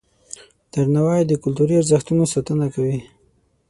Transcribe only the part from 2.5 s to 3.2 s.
کوي.